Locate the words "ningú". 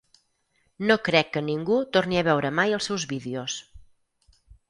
1.49-1.77